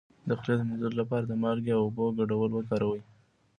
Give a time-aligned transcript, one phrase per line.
[0.27, 3.01] د خولې د مینځلو لپاره د مالګې او اوبو ګډول وکاروئ